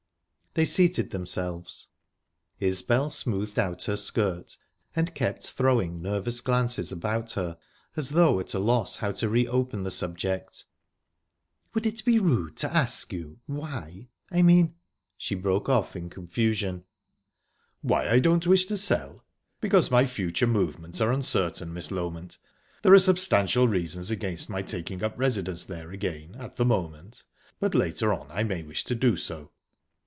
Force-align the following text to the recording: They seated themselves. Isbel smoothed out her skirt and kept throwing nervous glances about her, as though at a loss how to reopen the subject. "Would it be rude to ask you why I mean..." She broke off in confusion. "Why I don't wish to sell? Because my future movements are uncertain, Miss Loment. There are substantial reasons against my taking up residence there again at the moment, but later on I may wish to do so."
They 0.53 0.65
seated 0.65 1.11
themselves. 1.11 1.87
Isbel 2.59 3.09
smoothed 3.09 3.57
out 3.57 3.85
her 3.85 3.95
skirt 3.95 4.57
and 4.93 5.15
kept 5.15 5.47
throwing 5.47 6.01
nervous 6.01 6.41
glances 6.41 6.91
about 6.91 7.31
her, 7.39 7.57
as 7.95 8.09
though 8.09 8.37
at 8.41 8.53
a 8.53 8.59
loss 8.59 8.97
how 8.97 9.13
to 9.13 9.29
reopen 9.29 9.83
the 9.83 9.89
subject. 9.91 10.65
"Would 11.73 11.85
it 11.85 12.03
be 12.03 12.19
rude 12.19 12.57
to 12.57 12.73
ask 12.75 13.13
you 13.13 13.39
why 13.45 14.09
I 14.29 14.41
mean..." 14.41 14.75
She 15.17 15.35
broke 15.35 15.69
off 15.69 15.95
in 15.95 16.09
confusion. 16.09 16.83
"Why 17.79 18.09
I 18.09 18.19
don't 18.19 18.45
wish 18.45 18.65
to 18.65 18.75
sell? 18.77 19.23
Because 19.61 19.89
my 19.89 20.05
future 20.05 20.47
movements 20.47 20.99
are 20.99 21.13
uncertain, 21.13 21.71
Miss 21.73 21.91
Loment. 21.91 22.35
There 22.81 22.93
are 22.93 22.99
substantial 22.99 23.69
reasons 23.69 24.11
against 24.11 24.49
my 24.49 24.63
taking 24.63 25.01
up 25.01 25.17
residence 25.17 25.63
there 25.63 25.91
again 25.91 26.35
at 26.37 26.57
the 26.57 26.65
moment, 26.65 27.23
but 27.61 27.73
later 27.73 28.13
on 28.13 28.29
I 28.29 28.43
may 28.43 28.63
wish 28.63 28.83
to 28.83 28.95
do 28.95 29.15
so." 29.15 29.51